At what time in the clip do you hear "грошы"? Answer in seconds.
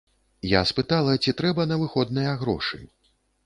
2.43-2.85